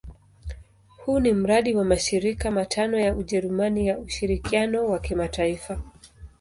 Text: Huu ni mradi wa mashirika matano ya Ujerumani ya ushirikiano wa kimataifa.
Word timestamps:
Huu 0.97 1.19
ni 1.19 1.33
mradi 1.33 1.73
wa 1.75 1.83
mashirika 1.83 2.51
matano 2.51 2.99
ya 2.99 3.15
Ujerumani 3.15 3.87
ya 3.87 3.97
ushirikiano 3.99 4.85
wa 4.87 4.99
kimataifa. 4.99 5.81